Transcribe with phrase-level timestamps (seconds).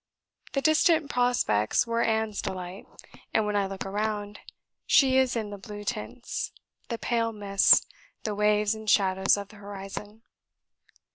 [0.53, 2.87] The distant prospects were Anne's delight,
[3.35, 4.39] and when I look round,
[4.87, 6.51] she is in the blue tints,
[6.89, 7.85] the pale mists,
[8.23, 10.23] the waves and shadows of the horizon.